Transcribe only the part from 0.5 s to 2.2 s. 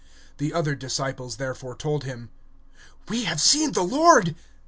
other disciples therefore said to